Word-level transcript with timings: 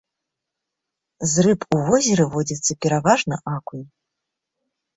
З 1.33 1.45
рыб 1.47 1.59
у 1.75 1.79
возеры 1.91 2.25
водзіцца 2.33 2.79
пераважна 2.87 3.35
акунь. 3.55 3.87